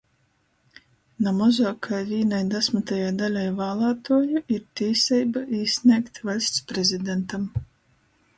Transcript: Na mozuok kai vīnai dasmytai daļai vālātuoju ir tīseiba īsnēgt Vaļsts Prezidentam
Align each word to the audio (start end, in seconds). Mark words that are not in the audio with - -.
Na 1.25 1.33
mozuok 1.41 1.77
kai 1.87 1.99
vīnai 2.07 2.39
dasmytai 2.53 3.01
daļai 3.19 3.43
vālātuoju 3.61 4.43
ir 4.57 4.65
tīseiba 4.81 5.45
īsnēgt 5.63 6.23
Vaļsts 6.31 6.67
Prezidentam 6.73 7.47